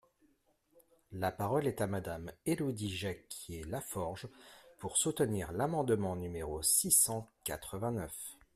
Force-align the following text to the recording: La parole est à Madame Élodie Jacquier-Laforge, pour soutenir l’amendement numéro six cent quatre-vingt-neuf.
La 1.11 1.31
parole 1.31 1.67
est 1.67 1.79
à 1.79 1.85
Madame 1.85 2.31
Élodie 2.47 2.89
Jacquier-Laforge, 2.89 4.29
pour 4.79 4.97
soutenir 4.97 5.51
l’amendement 5.51 6.15
numéro 6.15 6.63
six 6.63 6.89
cent 6.89 7.29
quatre-vingt-neuf. 7.43 8.35